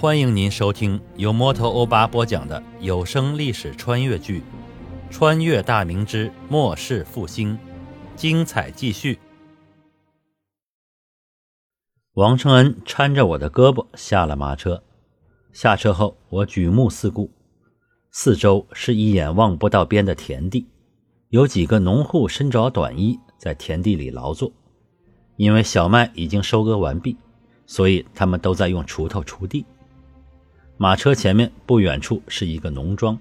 [0.00, 4.40] 欢迎您收听由摩托欧巴播讲的有声历史穿越剧
[5.12, 7.52] 《穿越大明之末世复兴》，
[8.16, 9.18] 精彩继续。
[12.14, 14.82] 王承恩搀着我的胳膊下了马车，
[15.52, 17.30] 下车后我举目四顾，
[18.10, 20.66] 四周是一眼望不到边的田地，
[21.28, 24.50] 有几个农户身着短衣在田地里劳作，
[25.36, 27.18] 因为小麦已经收割完毕，
[27.66, 29.66] 所以他们都在用锄头锄地。
[30.82, 33.18] 马车前面不远处是一个农庄，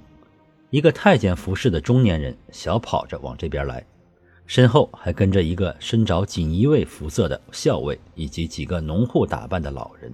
[0.69, 3.85] 一个太监服饰的中年人小跑着往这边来，
[4.47, 10.09] 身后还跟着一个身着锦衣卫服色的校尉以及几个农户打扮的老人。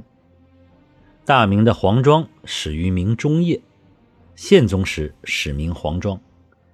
[1.23, 3.62] 大明的黄庄始于明中叶，
[4.36, 6.20] 宪宗时始名黄庄。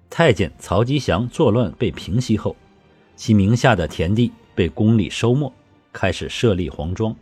[0.08, 2.56] 太监曹吉祥作乱被平息后，
[3.14, 5.52] 其名下的田地被宫里收没，
[5.92, 7.14] 开始设立黄庄。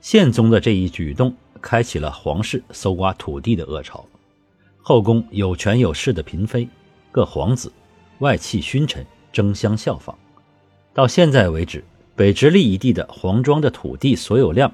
[0.00, 1.36] 宪宗的这一举动。
[1.60, 4.04] 开启了皇室搜刮土地的恶潮，
[4.78, 6.68] 后宫有权有势的嫔妃、
[7.10, 7.72] 各皇子、
[8.18, 10.16] 外戚勋臣争相效仿。
[10.94, 11.84] 到现在为止，
[12.14, 14.72] 北直隶一地的黄庄的土地所有量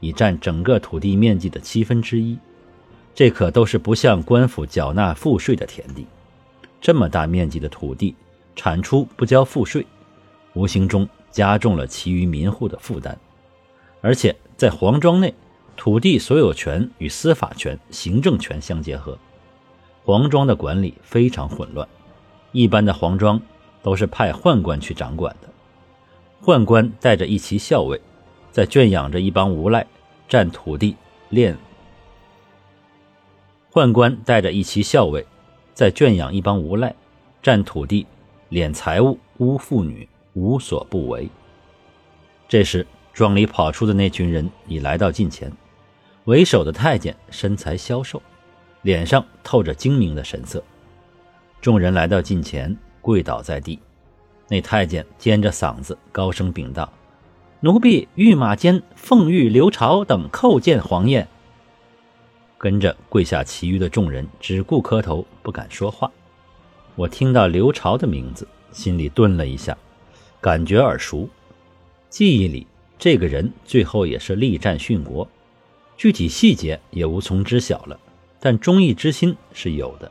[0.00, 2.38] 已占整个土地面积的七分之一，
[3.14, 6.06] 这可都是不向官府缴纳赋税的田地。
[6.80, 8.14] 这么大面积的土地
[8.54, 9.84] 产出不交赋税，
[10.52, 13.18] 无形中加重了其余民户的负担，
[14.00, 15.34] 而且在黄庄内。
[15.76, 19.18] 土地所有权与司法权、行政权相结合，
[20.04, 21.86] 黄庄的管理非常混乱。
[22.52, 23.40] 一般的黄庄
[23.82, 25.48] 都是派宦官去掌管的，
[26.42, 28.00] 宦官带着一旗校尉，
[28.52, 29.86] 在圈养着一帮无赖，
[30.28, 30.96] 占土地、
[31.30, 31.56] 敛。
[33.72, 35.26] 宦官带着一旗校尉，
[35.74, 36.94] 在圈养一帮无赖，
[37.42, 38.06] 占土地、
[38.50, 41.28] 敛财物、污妇女，无所不为。
[42.46, 45.52] 这时，庄里跑出的那群人已来到近前。
[46.24, 48.22] 为首的太监身材消瘦，
[48.80, 50.62] 脸上透着精明的神色。
[51.60, 53.78] 众人来到近前，跪倒在地。
[54.48, 56.90] 那太监尖着嗓子高声禀道
[57.60, 61.26] ：“奴婢御马监奉御刘朝等叩见皇爷。”
[62.56, 66.10] 跟着跪下其余的众人只顾磕头，不敢说话。
[66.94, 69.76] 我听到刘朝的名字，心里顿了一下，
[70.40, 71.28] 感觉耳熟。
[72.08, 72.66] 记忆里，
[72.98, 75.28] 这个人最后也是力战殉国。
[75.96, 77.98] 具体细节也无从知晓了，
[78.40, 80.10] 但忠义之心是有的。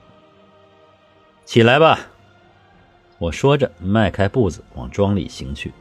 [1.46, 2.00] 起来吧，
[3.20, 5.72] 我说着，迈开步子往庄里行去。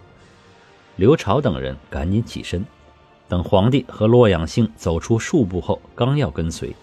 [0.97, 2.65] 刘朝等人赶紧起身，
[3.29, 6.75] 等皇帝和洛阳兴走出数步后，刚要跟随，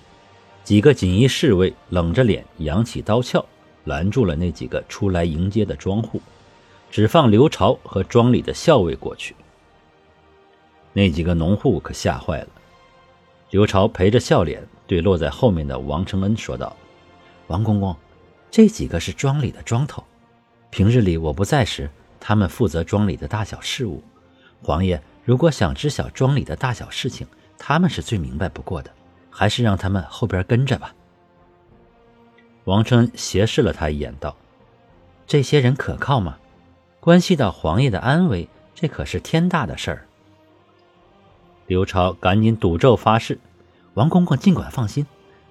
[0.63, 3.45] 几个锦衣侍卫冷着脸，扬起刀鞘，
[3.83, 6.21] 拦住了那几个出来迎接的庄户，
[6.89, 9.35] 只放刘朝和庄里的校尉过去。
[10.93, 12.47] 那几个农户可吓坏了。
[13.49, 16.75] 刘朝陪着笑脸对落在后面的王承恩说道
[17.47, 17.95] ：“王公公，
[18.51, 20.03] 这几个是庄里的庄头，
[20.69, 21.89] 平日里我不在时，
[22.19, 24.03] 他们负责庄里的大小事务。
[24.61, 27.25] 皇爷如果想知晓庄里的大小事情，
[27.57, 28.91] 他们是最明白不过的，
[29.31, 30.93] 还是让他们后边跟着吧。”
[32.65, 34.35] 王承恩斜视了他一眼，道
[35.25, 36.37] ：“这些人可靠吗？
[36.99, 40.05] 关系到皇爷的安危，这可是天大的事儿。”
[41.69, 43.37] 刘朝赶紧赌咒发誓
[43.93, 45.05] ：“王公公尽管放心，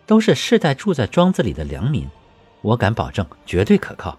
[0.04, 2.08] 都是世代住在庄子里的良民，
[2.60, 4.18] 我敢保证绝对可靠。”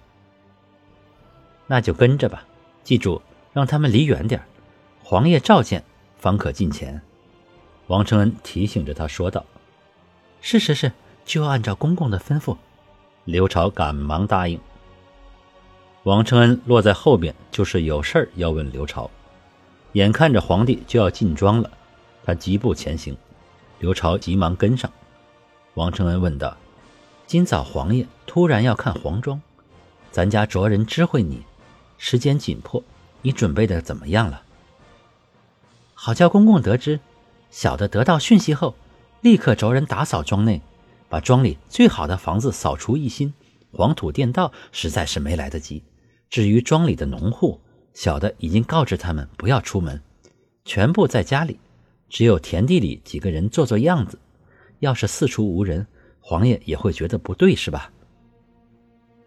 [1.68, 2.46] 那就跟着吧，
[2.86, 3.22] 记住
[3.52, 4.42] 让他们离远点
[5.04, 5.84] 皇爷召见
[6.18, 7.02] 方可近前。”
[7.88, 9.44] 王承恩提醒着他说道。
[10.40, 10.94] “是是是，
[11.26, 12.56] 就按照公公的吩咐。”
[13.26, 14.58] 刘朝赶忙答应。
[16.04, 19.12] 王承恩落在后边，就是有事儿要问刘朝。
[19.94, 21.70] 眼看着皇帝就要进庄了。
[22.26, 23.16] 他疾步前行，
[23.80, 24.92] 刘朝急忙跟上。
[25.76, 26.56] 王承恩问道
[27.26, 29.42] ：“今早皇爷突然要看黄庄，
[30.12, 31.44] 咱家着人知会你，
[31.98, 32.84] 时间紧迫，
[33.22, 34.44] 你准备的怎么样了？”
[35.94, 37.00] 好叫公公得知，
[37.50, 38.76] 小的得到讯息后，
[39.22, 40.62] 立刻着人打扫庄内，
[41.10, 43.34] 把庄里最好的房子扫除一新，
[43.72, 45.84] 黄土垫道实在是没来得及。
[46.30, 47.60] 至于庄里的农户，
[47.94, 50.02] 小的已经告知他们不要出门，
[50.64, 51.60] 全部在家里。
[52.10, 54.18] 只有田地里几个人做做样子，
[54.80, 55.86] 要是四处无人，
[56.20, 57.92] 黄爷也会觉得不对，是吧？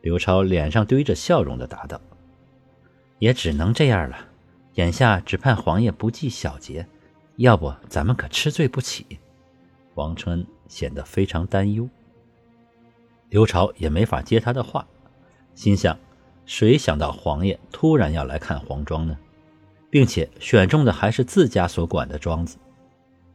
[0.00, 2.00] 刘超脸上堆着笑容的答道
[3.20, 4.16] ：“也只能这样了，
[4.74, 6.84] 眼下只盼黄爷不计小节，
[7.36, 9.06] 要不咱们可吃罪不起。”
[9.94, 11.88] 王承恩显得非常担忧。
[13.28, 14.86] 刘朝也没法接他的话，
[15.54, 15.96] 心想：
[16.46, 19.16] 谁想到黄爷突然要来看黄庄呢？
[19.88, 22.56] 并且选中的还是自家所管的庄子。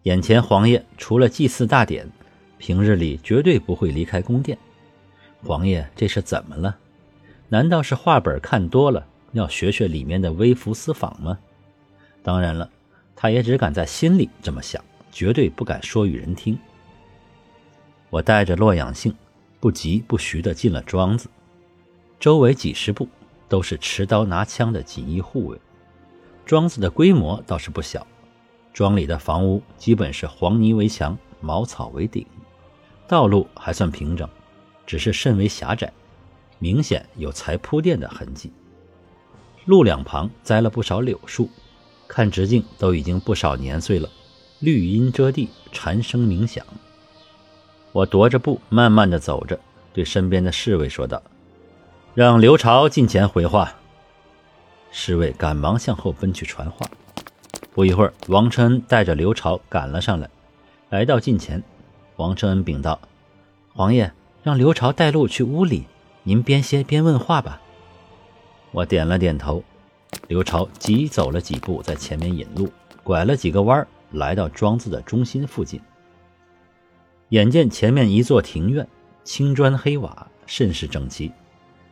[0.08, 2.10] 眼前皇爷除了祭祀大典，
[2.58, 4.58] 平日里绝对不会离开宫殿。
[5.44, 6.78] 皇爷这是怎么了？
[7.50, 11.38] 难道是画本看多了，要学学里面的微服私访吗？
[12.24, 12.70] 当然了，
[13.18, 14.82] 他也只敢在心里这么想，
[15.12, 16.58] 绝对不敢说与人听。
[18.10, 19.14] 我带着洛阳杏，
[19.60, 21.28] 不疾不徐地进了庄子，
[22.18, 23.10] 周围几十步
[23.50, 25.60] 都是持刀拿枪的锦衣护卫。
[26.46, 28.08] 庄子的规模倒是不小。
[28.78, 32.24] 庄里的房屋基本是黄泥围墙、茅草为顶，
[33.08, 34.30] 道路还算平整，
[34.86, 35.92] 只是甚为狭窄，
[36.60, 38.54] 明显有才铺垫的痕迹。
[39.66, 41.50] 路两旁栽了不少柳树，
[42.08, 44.08] 看直径都已经不少年岁了，
[44.60, 46.64] 绿荫遮地，蝉声鸣响。
[47.92, 49.60] 我踱着步，慢慢的走着，
[49.92, 51.20] 对身边的侍卫说道
[52.14, 53.74] ：“让刘朝近前回话。”
[54.94, 56.88] 侍卫赶忙向后奔去传话。
[57.78, 60.28] 不一会儿，王承恩带着刘朝赶了上来，
[60.90, 61.62] 来到近前。
[62.16, 63.00] 王承恩禀道
[63.72, 65.86] ：“皇爷让刘朝带路去屋里，
[66.24, 67.62] 您边歇边问话吧。”
[68.74, 69.64] 我点了点头。
[70.28, 72.68] 刘朝急走了几步，在前面引路，
[73.04, 75.80] 拐了几个弯儿，来到庄子的中心附近。
[77.30, 78.88] 眼见前面一座庭院，
[79.24, 81.32] 青砖黑瓦，甚是整齐，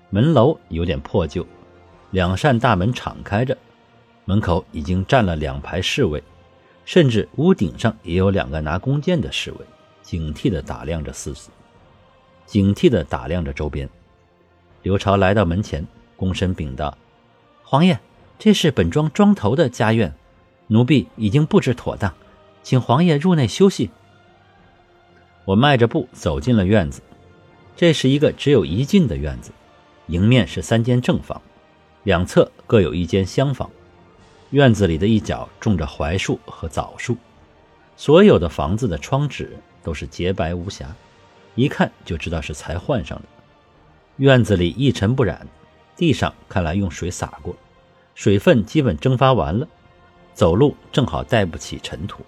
[0.10, 1.46] 门楼有点破旧，
[2.10, 3.56] 两扇大门敞开着。
[4.25, 6.22] 门口已经站了两排侍卫，
[6.83, 9.57] 甚至屋顶上也有两个拿弓箭的侍卫，
[10.01, 11.50] 警惕地打量着四子，
[12.45, 13.88] 警惕地打量着周边。
[14.81, 15.86] 刘朝来到门前，
[16.18, 16.98] 躬身禀道
[17.63, 18.00] ：“皇爷，
[18.38, 20.13] 这是本庄庄头的家院，
[20.68, 22.13] 奴婢已经布置妥当，
[22.63, 23.92] 请皇爷入内休息。”
[25.45, 27.01] 我迈着步走进了院子，
[27.75, 29.51] 这是一个只有一进的院子，
[30.07, 31.39] 迎面是三间正房，
[32.04, 33.69] 两侧各有一间厢房。
[34.51, 37.18] 院子里的一角种着槐树和枣树，
[37.97, 40.95] 所有的房子的窗纸都是洁白无瑕，
[41.56, 43.25] 一看就知道是才换上的。
[44.18, 45.45] 院子里一尘不染，
[45.97, 47.56] 地上看来用水洒过，
[48.13, 49.68] 水分基本蒸发完了，
[50.33, 52.24] 走路正好带不起尘土。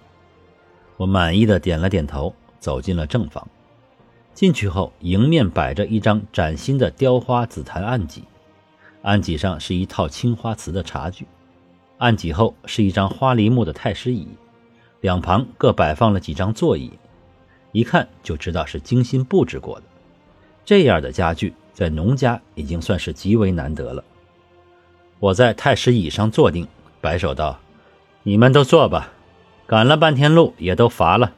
[0.97, 3.47] 我满意的点了点头，走进了正房。
[4.33, 8.23] 进去后，迎面摆着一张崭新的雕花紫檀案几，
[9.03, 11.25] 案几上是一套青花瓷的茶具。
[11.97, 14.27] 案几后是一张花梨木的太师椅，
[15.01, 16.91] 两旁各摆放了几张座椅，
[17.71, 19.83] 一看就知道是精心布置过的。
[20.63, 24.03] 这样的家具在农家已经算是极为难得了。
[25.19, 26.67] 我在太师椅上坐定，
[27.01, 27.57] 摆手道
[28.21, 29.11] ：“你们都坐吧，
[29.65, 31.33] 赶了半天路也都乏了。”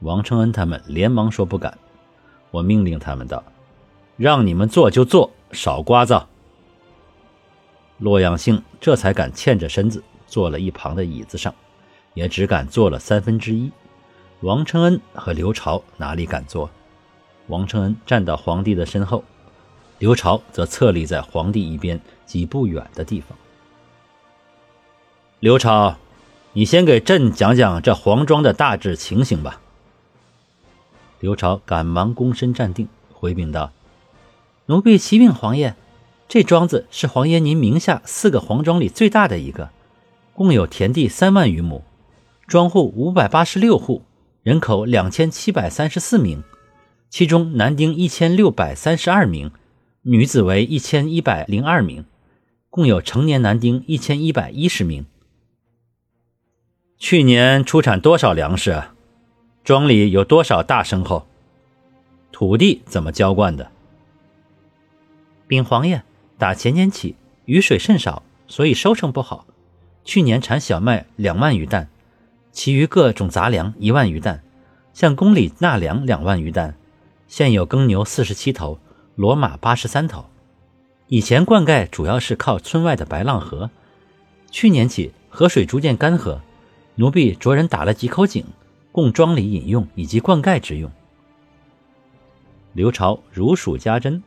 [0.00, 1.78] 王承恩他们连忙说不敢。
[2.50, 3.42] 我命令他们道
[4.18, 6.24] ：“让你们坐就坐，少聒噪。”
[8.00, 11.54] 洛阳兴这才敢欠着身子坐了一旁的椅子上，
[12.14, 13.70] 也只敢坐了三分之一。
[14.40, 16.70] 王承恩和刘朝哪里敢坐？
[17.48, 19.22] 王承恩站到皇帝的身后，
[19.98, 23.36] 刘朝则侧立在皇帝一边几步远的地方。
[25.40, 25.98] 刘朝，
[26.54, 29.60] 你先给朕讲讲这皇庄的大致情形吧。
[31.18, 33.72] 刘朝赶忙躬身站定，回禀道
[34.64, 35.76] ：“奴婢启禀皇爷。”
[36.30, 39.70] 这庄子是皇爷您名下四个皇庄里最大的一个，
[40.32, 41.82] 共有田地三万余亩，
[42.46, 44.02] 庄户五百八十六户，
[44.44, 46.44] 人口两千七百三十四名，
[47.08, 49.50] 其中男丁一千六百三十二名，
[50.02, 52.04] 女子为一千一百零二名，
[52.68, 55.04] 共有成年男丁一千一百一十名。
[56.96, 58.80] 去年出产多少粮食？
[59.64, 61.26] 庄里有多少大牲口？
[62.30, 63.72] 土地怎么浇灌的？
[65.48, 66.04] 禀皇爷。
[66.40, 69.44] 打前年起，雨水甚少，所以收成不好。
[70.06, 71.90] 去年产小麦两万余担，
[72.50, 74.42] 其余各种杂粮一万余担，
[74.94, 76.74] 向宫里纳粮两万余担。
[77.28, 78.78] 现有耕牛四十七头，
[79.18, 80.24] 骡马八十三头。
[81.08, 83.68] 以前灌溉主要是靠村外的白浪河，
[84.50, 86.38] 去年起河水逐渐干涸，
[86.94, 88.46] 奴婢着人打了几口井，
[88.92, 90.90] 供庄里饮用以及灌溉之用。
[92.72, 94.22] 刘朝如数家珍。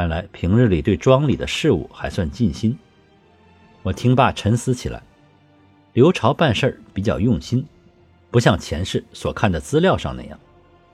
[0.00, 2.74] 看来平日里对庄里的事务还算尽心。
[3.82, 5.02] 我听罢沉思起来，
[5.92, 7.62] 刘朝办事儿比较用心，
[8.30, 10.40] 不像前世所看的资料上那样，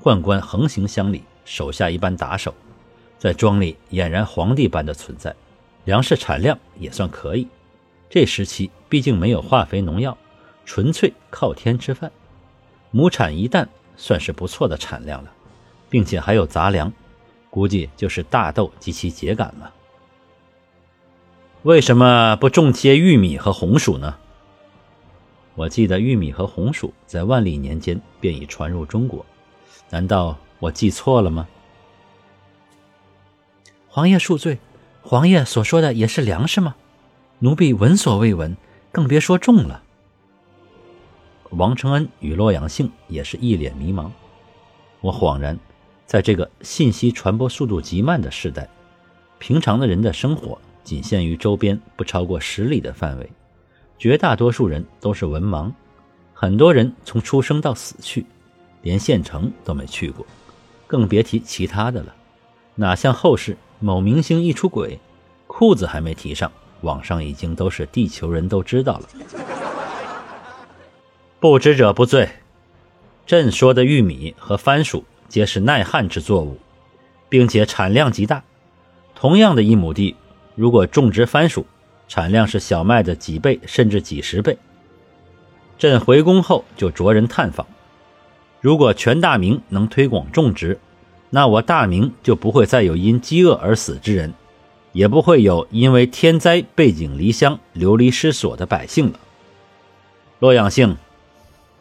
[0.03, 2.53] 宦官横行乡里，手下一般打手，
[3.17, 5.33] 在庄里俨然皇帝般的存在。
[5.85, 7.47] 粮食产量也算可以，
[8.11, 10.19] 这时期毕竟没有化肥农药，
[10.65, 12.11] 纯粹靠天吃饭，
[12.91, 15.33] 亩产一担算是不错的产量了，
[15.89, 16.93] 并且还有杂粮。
[17.57, 19.73] 估计就是大豆及其秸秆了。
[21.63, 24.19] 为什么不种些玉米和红薯呢？
[25.55, 29.25] 我记得玉米和红薯在万历年间便已传入中国，
[29.89, 31.49] 难道我记错了吗？
[33.89, 34.59] 皇爷恕罪，
[35.01, 36.77] 皇爷所说的也是粮食吗？
[37.39, 38.55] 奴婢闻所未闻，
[38.93, 39.83] 更别说种了。
[41.53, 44.11] 王承恩与洛阳杏也是一脸迷茫。
[45.01, 45.59] 我恍然，
[46.07, 48.69] 在这个信息传播速度极慢的时代，
[49.39, 53.29] 平常的人的生活仅限于周边不超过十里的范围。
[53.99, 55.73] 绝大多数人都是文盲，
[56.33, 58.25] 很多人从出生到死去，
[58.83, 60.25] 连县城都没去过，
[60.87, 62.15] 更别提其他的了。
[62.77, 65.01] 哪像后世某明星一出轨，
[65.47, 69.09] 裤子还没提上，网上已经都是地球人都知道了。
[71.41, 72.29] 不知者不罪。
[73.27, 76.59] 朕说的玉米和番薯皆是耐旱之作物，
[77.29, 78.43] 并且产量极大。
[79.15, 80.17] 同样的一亩地，
[80.55, 81.67] 如果种植番薯，
[82.09, 84.57] 产量是小麦的几倍甚至几十倍。
[85.79, 87.67] 朕回宫后就着人探访，
[88.61, 90.79] 如果全大明能推广种植，
[91.29, 94.33] 那我大明就不会再有因饥饿而死之人，
[94.93, 99.21] 也不会有因为天灾背井离乡、流离失所的百姓了。
[100.39, 100.97] 洛阳姓，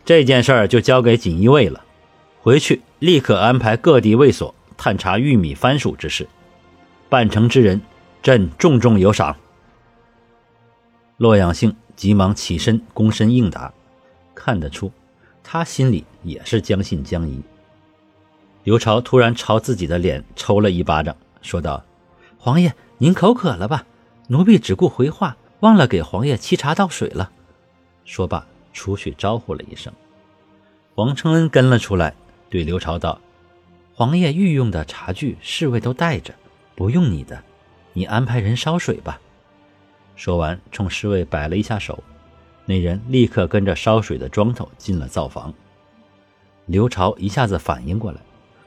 [0.04, 1.85] 这件事儿就交给锦衣卫了，
[2.46, 6.30] 回去立刻安排各地卫所探查玉米、番薯之事，
[7.10, 7.82] 办成之人，
[8.22, 9.36] 朕重重有赏。
[11.18, 13.74] 洛阳兴急忙起身躬身应答，
[14.36, 14.92] 看得出
[15.44, 17.42] 他心里也是将信将疑。
[18.64, 21.84] 刘朝突然朝自己的脸抽了一巴掌，说道
[22.38, 23.88] ：“皇爷，您口渴了吧？
[24.28, 27.32] 奴婢只顾回话，忘了给皇爷沏茶倒水了。”
[28.06, 29.92] 说罢出去招呼了一声。
[30.94, 32.14] 王承恩跟了出来，
[32.50, 33.20] 对刘朝道
[33.94, 36.34] ：“皇爷御用的茶具，侍卫都带着，
[36.76, 37.44] 不用你的，
[37.94, 39.20] 你安排人烧水吧。”
[40.16, 42.04] 说完，冲侍卫摆了一下手，
[42.66, 45.54] 那人立刻跟着烧水的庄头进了灶房。
[46.68, 48.22] 刘朝一下子反应过来，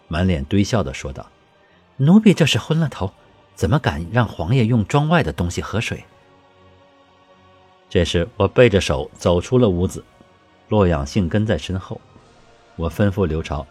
[0.08, 1.26] 满脸堆笑的说道
[1.96, 3.12] ：“奴婢这是昏了头，
[3.54, 6.04] 怎么敢让皇爷用庄外的东西喝水？”
[7.88, 10.04] 这时，我背着手走出了屋子，
[10.68, 11.98] 洛阳信跟在身后。
[12.78, 13.66] 我吩咐刘朝：“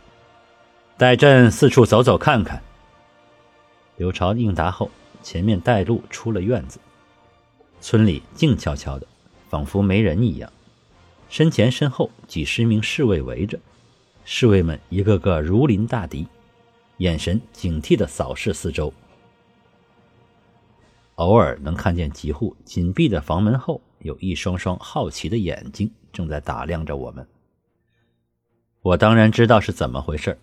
[0.97, 2.61] 带朕四处走走看看。”
[3.95, 4.91] 刘朝应答后，
[5.23, 6.77] 前面带路出了院子。
[7.79, 9.07] 村里静悄悄的，
[9.49, 10.51] 仿佛没人一样。
[11.29, 13.57] 身前身后几十名侍卫围着，
[14.25, 16.27] 侍卫们一个个如临大敌，
[16.97, 18.93] 眼神警惕地扫视四周。
[21.15, 27.25] 偶尔能看见几户紧闭的房门后，有一双双好奇的眼睛正在打量着我们。
[28.87, 30.37] 我当然知道是怎么回事，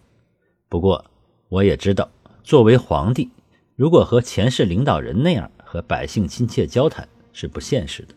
[0.68, 1.02] 不过
[1.48, 2.10] 我也知道，
[2.42, 3.30] 作为皇帝，
[3.74, 7.08] 如果和前世领导人那样和百姓亲切交谈。
[7.36, 8.14] 是不现实的。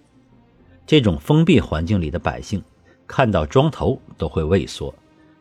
[0.86, 2.62] 这种封闭环境里的百姓，
[3.08, 4.94] 看到庄头都会畏缩，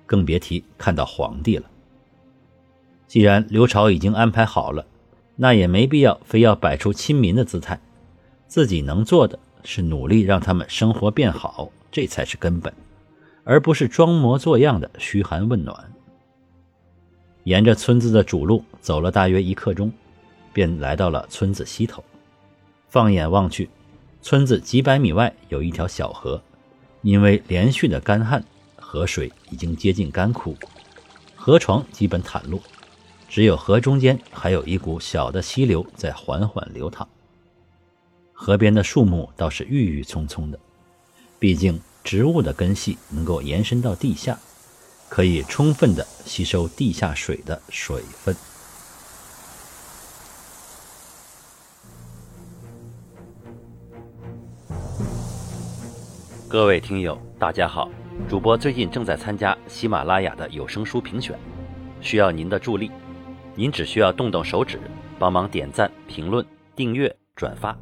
[0.06, 1.64] 更别提看到皇帝了。
[3.06, 4.86] 既然刘朝已经安排好了，
[5.34, 7.78] 那也没必要非要摆出亲民的姿态。
[8.46, 12.72] 自己能做的是努力让他们生活变好，这才是根本，
[13.48, 15.92] 而不是装模作样的嘘寒问暖。
[17.44, 19.92] 沿着村子的主路走了大约一刻钟，
[20.52, 22.02] 便来到了村子西头。
[22.88, 23.70] 放眼望去，
[24.20, 26.42] 村子几百米外有一条小河，
[27.02, 30.56] 因为连续的干旱，河水已经接近干枯，
[31.36, 32.60] 河床基本袒露，
[33.28, 37.08] 只有河中间还有一股小的溪流在缓缓流淌。
[38.32, 40.58] 河边的树木倒是郁郁葱葱的，
[41.38, 44.38] 毕竟植物的根系能够延伸到地下，
[45.08, 48.32] 可以充分的吸收地下水的水分。
[56.48, 57.90] 各位听友，大家好！
[58.28, 61.36] 主播最近正在参加喜马拉雅的有声书评选，
[62.00, 62.88] 需要您的助力。
[63.56, 64.80] 您只需要动动手指，
[65.18, 66.46] 帮忙点赞、评论、
[66.76, 67.76] 订阅、转发，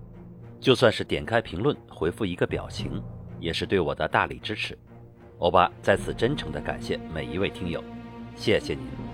[0.60, 3.02] 就算是点开评论回复一个表情，
[3.44, 4.76] 也是对我的大力支持。
[5.38, 7.84] 欧巴在此真诚的感谢每一位听友，
[8.34, 9.13] 谢谢您。